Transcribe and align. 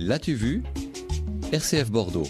L'as-tu 0.00 0.34
vu? 0.34 0.62
RCF 1.52 1.90
Bordeaux. 1.90 2.28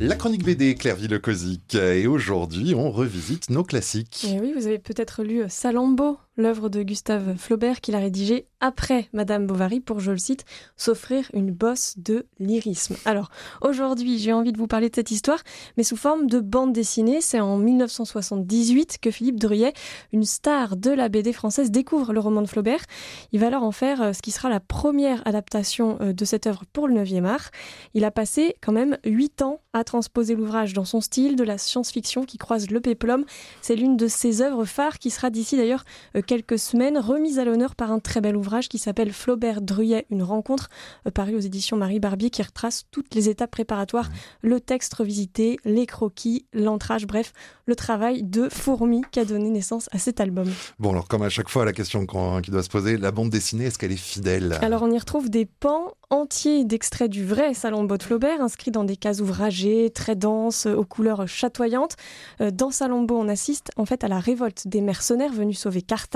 La 0.00 0.14
chronique 0.14 0.42
BD 0.42 0.74
Clairville 0.74 1.20
Cosic 1.20 1.74
et 1.74 2.06
aujourd'hui 2.06 2.74
on 2.74 2.90
revisite 2.90 3.50
nos 3.50 3.62
classiques. 3.62 4.26
Et 4.26 4.40
oui, 4.40 4.54
vous 4.56 4.66
avez 4.66 4.78
peut-être 4.78 5.22
lu 5.22 5.42
Salambo, 5.48 6.18
l'œuvre 6.36 6.68
de 6.68 6.82
Gustave 6.82 7.36
Flaubert 7.36 7.80
qu'il 7.80 7.94
a 7.94 7.98
rédigée 7.98 8.46
après 8.60 9.08
Madame 9.12 9.46
Bovary 9.46 9.80
pour, 9.80 10.00
je 10.00 10.10
le 10.10 10.18
cite, 10.18 10.44
s'offrir 10.76 11.30
une 11.34 11.50
bosse 11.50 11.94
de 11.98 12.26
lyrisme. 12.38 12.96
Alors 13.04 13.30
aujourd'hui 13.60 14.18
j'ai 14.18 14.32
envie 14.32 14.52
de 14.52 14.58
vous 14.58 14.66
parler 14.66 14.88
de 14.90 14.94
cette 14.94 15.10
histoire, 15.10 15.40
mais 15.76 15.82
sous 15.82 15.96
forme 15.96 16.26
de 16.26 16.40
bande 16.40 16.72
dessinée. 16.72 17.20
C'est 17.20 17.40
en 17.40 17.58
1978 17.58 18.98
que 19.00 19.10
Philippe 19.10 19.38
Druyet, 19.38 19.72
une 20.12 20.24
star 20.24 20.76
de 20.76 20.90
la 20.90 21.08
BD 21.08 21.32
française, 21.32 21.70
découvre 21.70 22.12
le 22.12 22.20
roman 22.20 22.42
de 22.42 22.46
Flaubert. 22.46 22.84
Il 23.32 23.40
va 23.40 23.48
alors 23.48 23.62
en 23.62 23.72
faire 23.72 24.02
euh, 24.02 24.12
ce 24.12 24.22
qui 24.22 24.30
sera 24.30 24.48
la 24.48 24.60
première 24.60 25.26
adaptation 25.26 25.98
euh, 26.00 26.12
de 26.12 26.24
cette 26.24 26.46
œuvre 26.46 26.64
pour 26.72 26.88
le 26.88 26.94
9e 26.94 27.24
art. 27.24 27.50
Il 27.94 28.04
a 28.04 28.10
passé 28.10 28.56
quand 28.60 28.72
même 28.72 28.98
8 29.04 29.42
ans 29.42 29.60
à 29.72 29.84
transposer 29.84 30.34
l'ouvrage 30.34 30.72
dans 30.72 30.84
son 30.84 31.00
style 31.00 31.36
de 31.36 31.44
la 31.44 31.58
science-fiction 31.58 32.24
qui 32.24 32.38
croise 32.38 32.70
le 32.70 32.80
péplum. 32.80 33.24
C'est 33.60 33.76
l'une 33.76 33.96
de 33.96 34.06
ses 34.06 34.42
œuvres 34.42 34.64
phares 34.64 34.98
qui 34.98 35.10
sera 35.10 35.30
d'ici 35.30 35.56
d'ailleurs 35.56 35.84
euh, 36.16 36.22
quelques 36.26 36.58
semaines 36.58 36.98
remise 36.98 37.38
à 37.38 37.44
l'honneur 37.44 37.74
par 37.74 37.92
un 37.92 38.00
très 38.00 38.20
bel 38.20 38.36
ouvrage 38.36 38.68
qui 38.68 38.78
s'appelle 38.78 39.12
Flaubert 39.12 39.62
Druyet, 39.62 40.06
une 40.10 40.22
rencontre, 40.22 40.68
euh, 41.06 41.10
paru 41.10 41.36
aux 41.36 41.40
éditions 41.40 41.76
Marie 41.76 42.00
Barbier, 42.00 42.30
qui 42.30 42.42
retrace 42.42 42.84
toutes 42.90 43.14
les 43.14 43.28
étapes 43.28 43.52
préparatoires, 43.52 44.10
le 44.42 44.60
texte 44.60 44.92
revisité, 44.94 45.56
les 45.64 45.86
croquis, 45.86 46.46
l'entrage, 46.52 47.06
bref, 47.06 47.32
le 47.64 47.76
travail 47.76 48.22
de 48.22 48.48
fourmi 48.48 49.02
qui 49.10 49.20
a 49.20 49.24
donné 49.24 49.48
naissance 49.48 49.88
à 49.92 49.98
cet 49.98 50.20
album. 50.20 50.52
Bon, 50.78 50.90
alors 50.90 51.08
comme 51.08 51.22
à 51.22 51.28
chaque 51.28 51.48
fois, 51.48 51.64
la 51.64 51.72
question 51.72 52.04
qui 52.42 52.50
doit 52.50 52.62
se 52.62 52.68
poser, 52.68 52.96
la 52.96 53.12
bande 53.12 53.30
dessinée, 53.30 53.66
est-ce 53.66 53.78
qu'elle 53.78 53.92
est 53.92 53.96
fidèle? 53.96 54.58
Alors 54.60 54.82
on 54.82 54.90
y 54.90 54.98
retrouve 54.98 55.30
des 55.30 55.46
pans 55.46 55.92
entiers 56.10 56.64
d'extraits 56.64 57.10
du 57.10 57.24
vrai 57.24 57.54
Salon 57.54 57.84
de 57.84 58.02
Flaubert, 58.02 58.40
inscrits 58.40 58.70
dans 58.70 58.84
des 58.84 58.96
cases 58.96 59.20
ouvragées, 59.20 59.90
très 59.90 60.16
denses, 60.16 60.66
aux 60.66 60.84
couleurs 60.84 61.26
chatoyantes. 61.26 61.96
Euh, 62.40 62.50
dans 62.50 62.70
Salombo, 62.70 63.16
on 63.16 63.28
assiste 63.28 63.70
en 63.76 63.86
fait 63.86 64.04
à 64.04 64.08
la 64.08 64.18
révolte 64.18 64.68
des 64.68 64.80
mercenaires 64.80 65.32
venus 65.32 65.60
sauver 65.60 65.82
Carthage 65.82 66.15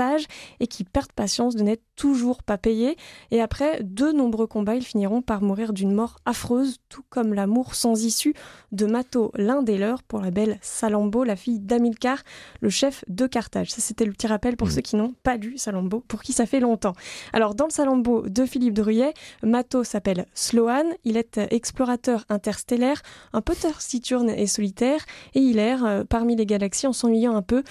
et 0.59 0.67
qui 0.67 0.83
perdent 0.83 1.11
patience 1.11 1.55
de 1.55 1.63
n'être 1.63 1.83
toujours 1.95 2.43
pas 2.43 2.57
payés. 2.57 2.97
Et 3.31 3.41
après 3.41 3.79
de 3.83 4.11
nombreux 4.11 4.47
combats, 4.47 4.75
ils 4.75 4.85
finiront 4.85 5.21
par 5.21 5.41
mourir 5.41 5.73
d'une 5.73 5.93
mort 5.93 6.17
affreuse, 6.25 6.77
tout 6.89 7.03
comme 7.09 7.33
l'amour 7.33 7.75
sans 7.75 8.03
issue 8.03 8.33
de 8.71 8.85
Mato, 8.85 9.31
l'un 9.35 9.61
des 9.61 9.77
leurs, 9.77 10.03
pour 10.03 10.21
la 10.21 10.31
belle 10.31 10.57
Salambo, 10.61 11.23
la 11.23 11.35
fille 11.35 11.59
d'Amilcar, 11.59 12.19
le 12.61 12.69
chef 12.69 13.03
de 13.07 13.27
Carthage. 13.27 13.71
Ça, 13.71 13.81
c'était 13.81 14.05
le 14.05 14.11
petit 14.11 14.27
rappel 14.27 14.57
pour 14.57 14.67
mmh. 14.67 14.71
ceux 14.71 14.81
qui 14.81 14.95
n'ont 14.95 15.13
pas 15.23 15.37
lu 15.37 15.57
Salambo, 15.57 16.03
pour 16.07 16.21
qui 16.21 16.33
ça 16.33 16.45
fait 16.45 16.59
longtemps. 16.59 16.93
Alors, 17.33 17.55
dans 17.55 17.65
le 17.65 17.71
Salambo 17.71 18.27
de 18.27 18.45
Philippe 18.45 18.73
Druyet, 18.73 19.13
Mato 19.43 19.83
s'appelle 19.83 20.25
Sloan. 20.33 20.85
Il 21.03 21.17
est 21.17 21.39
explorateur 21.51 22.25
interstellaire, 22.29 23.01
un 23.33 23.41
peu 23.41 23.53
taciturne 23.53 24.29
et 24.29 24.47
solitaire, 24.47 25.05
et 25.33 25.39
il 25.39 25.59
erre 25.59 25.85
euh, 25.85 26.03
parmi 26.03 26.35
les 26.35 26.45
galaxies 26.45 26.87
en 26.87 26.93
s'ennuyant 26.93 27.35
un 27.35 27.41
peu. 27.41 27.63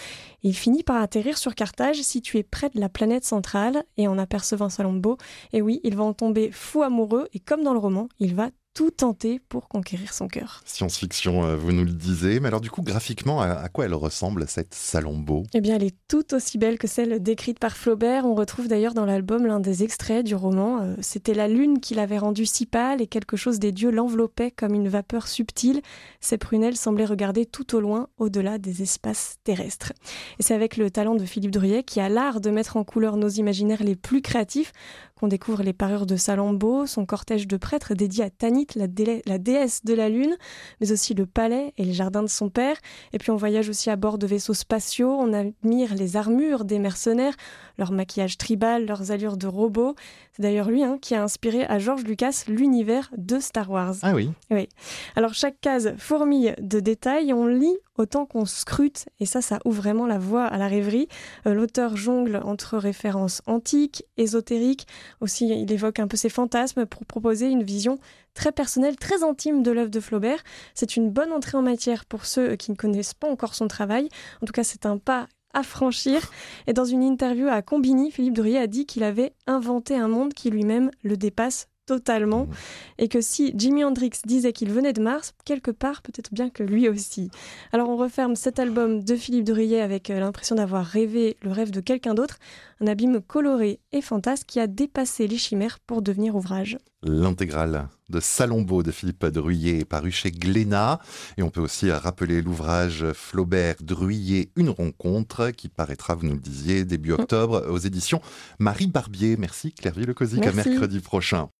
Il 0.42 0.55
finit 0.55 0.83
par 0.83 1.03
atterrir 1.03 1.36
sur 1.36 1.55
Carthage, 1.55 2.01
situé 2.21 2.43
près 2.43 2.69
de 2.69 2.79
la 2.79 2.91
planète 2.91 3.25
centrale, 3.25 3.83
et 3.97 4.07
en 4.07 4.19
apercevant 4.19 4.69
Salambo, 4.69 5.17
et 5.55 5.63
oui, 5.63 5.81
il 5.85 5.97
va 5.97 6.05
en 6.05 6.13
tomber 6.13 6.51
fou 6.53 6.83
amoureux, 6.83 7.29
et 7.33 7.41
comme 7.41 7.63
dans 7.63 7.73
le 7.73 7.79
roman, 7.79 8.09
il 8.19 8.35
va 8.35 8.51
tout 8.75 8.91
tenter 8.91 9.41
pour 9.49 9.69
conquérir 9.69 10.13
son 10.13 10.29
cœur. 10.29 10.63
Science-fiction, 10.65 11.45
euh, 11.45 11.57
vous 11.57 11.73
nous 11.73 11.85
le 11.85 11.93
disiez, 11.93 12.41
mais 12.41 12.49
alors 12.49 12.61
du 12.61 12.71
coup, 12.71 12.83
graphiquement, 12.83 13.41
à 13.41 13.69
quoi 13.69 13.85
elle 13.85 13.95
ressemble 13.95 14.47
cette 14.49 14.75
Salambo 14.75 15.45
Eh 15.55 15.61
bien, 15.61 15.77
elle 15.77 15.85
est 15.85 15.97
tout 16.09 16.35
aussi 16.35 16.57
belle 16.59 16.79
que 16.79 16.87
celle 16.87 17.23
décrite 17.23 17.59
par 17.59 17.77
Flaubert. 17.77 18.27
On 18.27 18.35
retrouve 18.35 18.69
d'ailleurs 18.69 18.95
dans 18.95 19.05
l'album 19.05 19.47
l'un 19.47 19.61
des 19.61 19.83
extraits 19.83 20.25
du 20.25 20.35
roman. 20.35 20.83
Euh, 20.83 20.95
c'était 21.01 21.35
la 21.35 21.48
lune 21.48 21.81
qui 21.81 21.95
l'avait 21.95 22.19
rendue 22.19 22.47
si 22.47 22.67
pâle 22.67 23.03
et 23.03 23.07
quelque 23.07 23.37
chose 23.37 23.59
des 23.59 23.73
dieux 23.73 23.91
l'enveloppait 23.91 24.51
comme 24.51 24.75
une 24.75 24.89
vapeur 24.89 25.27
subtile. 25.27 25.83
Ses 26.21 26.39
prunelles 26.39 26.77
semblaient 26.77 27.05
regarder 27.05 27.47
tout 27.47 27.75
au 27.75 27.80
loin, 27.80 28.09
au-delà 28.19 28.59
des 28.59 28.83
espaces 28.83 29.36
terrestres. 29.45 29.92
Et 30.39 30.42
c'est 30.42 30.55
avec 30.55 30.77
le 30.77 30.91
talent 30.91 31.17
de 31.17 31.25
Philippe 31.25 31.51
Druyet, 31.51 31.83
qui 31.83 32.01
a 32.01 32.09
l'art 32.09 32.41
de 32.41 32.51
mettre 32.51 32.77
en 32.77 32.85
couleur 32.85 33.17
nos 33.17 33.29
imaginaires 33.29 33.83
les 33.83 33.97
plus 33.97 34.23
créatifs, 34.23 34.73
qu'on 35.20 35.29
découvre 35.29 35.63
les 35.63 35.75
parures 35.75 36.07
de 36.07 36.17
Salambo, 36.17 36.86
son 36.86 37.05
cortège 37.05 37.47
de 37.47 37.59
prêtres 37.59 37.95
dédié 37.95 38.25
à 38.25 38.30
La, 38.75 38.87
déesse 38.87 39.85
de 39.85 39.95
la 39.95 40.09
Lune, 40.09 40.37
mais 40.81 40.93
aussi 40.93 41.15
le 41.15 41.27
palais 41.27 41.73
et 41.77 41.85
les 41.85 41.93
jardins 41.93 42.23
de 42.23 42.29
son 42.29 42.48
père. 42.48 42.77
Et 43.13 43.19
puis 43.19 43.31
on 43.31 43.37
voyage 43.37 43.69
aussi 43.69 43.91
à 43.91 43.97
bord 43.97 44.19
de 44.19 44.27
vaisseaux 44.27 44.55
spatiaux, 44.55 45.11
on 45.11 45.33
admire 45.33 45.95
les 45.95 46.17
armures 46.17 46.65
des 46.65 46.79
mercenaires, 46.79 47.35
leur 47.79 47.93
maquillage 47.93 48.39
tribal, 48.39 48.87
leurs 48.87 49.11
allures 49.11 49.37
de 49.37 49.47
robots. 49.47 49.95
C'est 50.33 50.43
d'ailleurs 50.43 50.71
lui 50.71 50.85
hein, 50.85 50.98
qui 51.01 51.15
a 51.15 51.23
inspiré 51.23 51.65
à 51.65 51.79
George 51.79 52.05
Lucas 52.05 52.45
l'univers 52.48 53.11
de 53.17 53.39
Star 53.39 53.71
Wars. 53.71 53.97
Ah 54.03 54.15
oui 54.15 54.31
Oui. 54.51 54.69
Alors 55.17 55.35
chaque 55.35 55.61
case 55.61 55.95
fourmille 55.98 56.55
de 56.61 56.81
détails, 56.81 57.33
on 57.33 57.47
lit 57.47 57.77
autant 58.00 58.27
qu'on 58.27 58.46
scrute, 58.46 59.06
et 59.20 59.27
ça, 59.27 59.42
ça 59.42 59.58
ouvre 59.64 59.80
vraiment 59.80 60.06
la 60.06 60.18
voie 60.18 60.44
à 60.44 60.58
la 60.58 60.68
rêverie. 60.68 61.08
Euh, 61.46 61.55
l'auteur 61.55 61.96
jongle 61.96 62.40
entre 62.44 62.77
références 62.77 63.42
antiques, 63.46 64.05
ésotériques, 64.16 64.86
aussi 65.20 65.48
il 65.48 65.70
évoque 65.72 66.00
un 66.00 66.08
peu 66.08 66.16
ses 66.16 66.28
fantasmes 66.28 66.86
pour 66.86 67.05
proposer 67.06 67.48
une 67.48 67.62
vision 67.62 67.98
très 68.34 68.52
personnelle, 68.52 68.96
très 68.96 69.22
intime 69.22 69.62
de 69.62 69.70
l'œuvre 69.70 69.90
de 69.90 70.00
Flaubert. 70.00 70.42
C'est 70.74 70.96
une 70.96 71.11
bonne 71.11 71.33
entrée 71.33 71.56
en 71.56 71.62
matière 71.62 72.05
pour 72.05 72.27
ceux 72.27 72.56
qui 72.56 72.70
ne 72.70 72.77
connaissent 72.77 73.14
pas 73.14 73.28
encore 73.28 73.55
son 73.55 73.68
travail. 73.68 74.08
En 74.42 74.46
tout 74.46 74.52
cas, 74.52 74.64
c'est 74.64 74.86
un 74.86 74.98
pas 74.98 75.28
à 75.52 75.62
franchir. 75.62 76.30
Et 76.67 76.72
dans 76.72 76.84
une 76.84 77.02
interview 77.02 77.48
à 77.48 77.62
Combini, 77.62 78.11
Philippe 78.11 78.34
Durier 78.34 78.58
a 78.58 78.67
dit 78.67 78.86
qu'il 78.86 79.02
avait 79.02 79.34
inventé 79.46 79.96
un 79.96 80.08
monde 80.08 80.34
qui 80.34 80.50
lui-même 80.50 80.90
le 81.02 81.17
dépasse 81.17 81.68
totalement. 81.90 82.45
Mmh. 82.45 82.52
Et 82.98 83.08
que 83.08 83.20
si 83.20 83.52
Jimi 83.56 83.83
Hendrix 83.83 84.12
disait 84.24 84.52
qu'il 84.52 84.70
venait 84.70 84.92
de 84.92 85.02
Mars, 85.02 85.34
quelque 85.45 85.73
part, 85.73 86.02
peut-être 86.02 86.33
bien 86.33 86.48
que 86.48 86.62
lui 86.62 86.89
aussi. 86.89 87.33
Alors 87.73 87.89
on 87.89 87.96
referme 87.96 88.36
cet 88.36 88.61
album 88.61 89.02
de 89.02 89.17
Philippe 89.17 89.45
Durier 89.45 89.80
avec 89.80 90.08
euh, 90.08 90.20
l'impression 90.20 90.55
d'avoir 90.55 90.86
rêvé 90.86 91.36
le 91.42 91.50
rêve 91.50 91.73
de 91.73 91.80
quelqu'un 91.80 92.14
d'autre, 92.14 92.39
un 92.80 92.86
abîme 92.86 93.20
coloré 93.20 93.80
et 93.90 94.02
fantasque 94.02 94.46
qui 94.46 94.61
a 94.61 94.68
dépassé 94.68 95.27
les 95.27 95.36
chimères 95.36 95.80
pour 95.80 96.00
devenir 96.00 96.36
ouvrage. 96.36 96.79
L'intégrale 97.02 97.89
de 98.11 98.20
Salombo 98.20 98.83
de 98.83 98.90
Philippe 98.90 99.24
Druyer 99.24 99.80
est 99.80 99.84
paru 99.84 100.11
chez 100.11 100.30
Glénat. 100.30 100.98
Et 101.39 101.42
on 101.42 101.50
peut 101.50 101.61
aussi 101.61 101.90
rappeler 101.90 102.42
l'ouvrage 102.42 103.06
Flaubert 103.14 103.77
Druyer 103.80 104.50
Une 104.56 104.68
rencontre 104.68 105.50
qui 105.50 105.68
paraîtra, 105.68 106.14
vous 106.14 106.27
nous 106.27 106.34
le 106.34 106.40
disiez, 106.40 106.84
début 106.84 107.11
mmh. 107.11 107.20
octobre 107.20 107.67
aux 107.68 107.79
éditions 107.79 108.20
Marie 108.58 108.89
Barbier. 108.89 109.36
Merci 109.39 109.73
Claire 109.73 109.95
Le 109.96 110.14
à 110.46 110.52
mercredi 110.52 111.00
prochain. 111.00 111.48